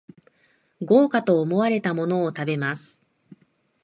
[0.83, 2.99] 豪華と思われたものを食べます